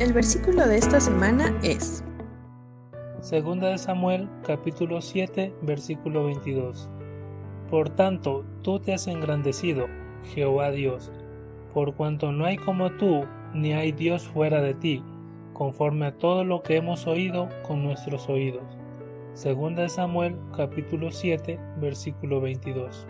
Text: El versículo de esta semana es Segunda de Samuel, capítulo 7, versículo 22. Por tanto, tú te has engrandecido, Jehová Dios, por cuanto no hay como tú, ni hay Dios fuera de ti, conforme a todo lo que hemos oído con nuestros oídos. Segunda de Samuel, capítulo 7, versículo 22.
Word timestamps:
El 0.00 0.12
versículo 0.12 0.64
de 0.68 0.78
esta 0.78 1.00
semana 1.00 1.52
es 1.64 2.04
Segunda 3.20 3.70
de 3.70 3.78
Samuel, 3.78 4.28
capítulo 4.46 5.00
7, 5.00 5.52
versículo 5.62 6.26
22. 6.26 6.88
Por 7.68 7.90
tanto, 7.90 8.44
tú 8.62 8.78
te 8.78 8.94
has 8.94 9.08
engrandecido, 9.08 9.88
Jehová 10.22 10.70
Dios, 10.70 11.10
por 11.74 11.96
cuanto 11.96 12.30
no 12.30 12.44
hay 12.44 12.58
como 12.58 12.92
tú, 12.92 13.24
ni 13.52 13.72
hay 13.72 13.90
Dios 13.90 14.22
fuera 14.28 14.62
de 14.62 14.74
ti, 14.74 15.02
conforme 15.52 16.06
a 16.06 16.16
todo 16.16 16.44
lo 16.44 16.62
que 16.62 16.76
hemos 16.76 17.08
oído 17.08 17.48
con 17.66 17.82
nuestros 17.82 18.28
oídos. 18.28 18.78
Segunda 19.34 19.82
de 19.82 19.88
Samuel, 19.88 20.36
capítulo 20.56 21.10
7, 21.10 21.58
versículo 21.80 22.40
22. 22.40 23.04